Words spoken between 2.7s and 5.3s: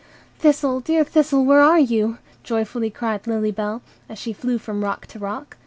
cried Lily Bell, as she flew from rock to